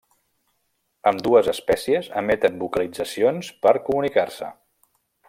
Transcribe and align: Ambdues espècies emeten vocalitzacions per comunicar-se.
Ambdues 1.11 1.49
espècies 1.53 2.09
emeten 2.23 2.57
vocalitzacions 2.65 3.55
per 3.67 3.75
comunicar-se. 3.91 4.53